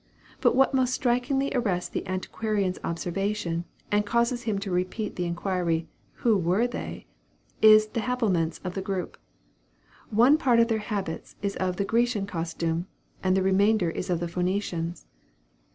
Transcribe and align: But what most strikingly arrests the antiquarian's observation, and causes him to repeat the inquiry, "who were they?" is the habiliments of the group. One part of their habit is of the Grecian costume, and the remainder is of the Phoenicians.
But 0.39 0.55
what 0.55 0.73
most 0.73 0.95
strikingly 0.95 1.51
arrests 1.53 1.91
the 1.91 2.07
antiquarian's 2.07 2.79
observation, 2.83 3.65
and 3.91 4.03
causes 4.03 4.41
him 4.45 4.57
to 4.57 4.71
repeat 4.71 5.15
the 5.15 5.27
inquiry, 5.27 5.87
"who 6.25 6.39
were 6.39 6.65
they?" 6.65 7.05
is 7.61 7.85
the 7.85 8.01
habiliments 8.01 8.59
of 8.63 8.73
the 8.73 8.81
group. 8.81 9.15
One 10.09 10.39
part 10.39 10.59
of 10.59 10.69
their 10.69 10.79
habit 10.79 11.35
is 11.43 11.55
of 11.57 11.75
the 11.75 11.85
Grecian 11.85 12.25
costume, 12.25 12.87
and 13.21 13.37
the 13.37 13.43
remainder 13.43 13.91
is 13.91 14.09
of 14.09 14.19
the 14.19 14.27
Phoenicians. 14.27 15.05